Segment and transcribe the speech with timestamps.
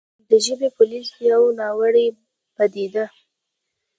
[0.29, 2.05] د «ژبې پولیس» يوه ناوړې
[2.55, 3.05] پديده